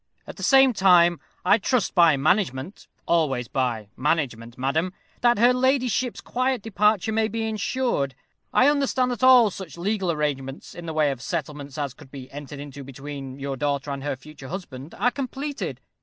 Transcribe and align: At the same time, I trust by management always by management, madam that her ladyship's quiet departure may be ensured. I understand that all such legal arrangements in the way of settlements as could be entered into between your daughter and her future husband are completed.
At 0.25 0.35
the 0.37 0.41
same 0.41 0.73
time, 0.73 1.19
I 1.45 1.59
trust 1.59 1.93
by 1.93 2.17
management 2.17 2.87
always 3.05 3.47
by 3.47 3.89
management, 3.95 4.57
madam 4.57 4.93
that 5.21 5.37
her 5.37 5.53
ladyship's 5.53 6.21
quiet 6.21 6.63
departure 6.63 7.11
may 7.11 7.27
be 7.27 7.47
ensured. 7.47 8.15
I 8.51 8.67
understand 8.67 9.11
that 9.11 9.21
all 9.23 9.51
such 9.51 9.77
legal 9.77 10.11
arrangements 10.11 10.73
in 10.73 10.87
the 10.87 10.93
way 10.93 11.11
of 11.11 11.21
settlements 11.21 11.77
as 11.77 11.93
could 11.93 12.09
be 12.09 12.31
entered 12.31 12.57
into 12.59 12.83
between 12.83 13.37
your 13.37 13.55
daughter 13.55 13.91
and 13.91 14.03
her 14.03 14.15
future 14.15 14.47
husband 14.47 14.95
are 14.95 15.11
completed. 15.11 15.79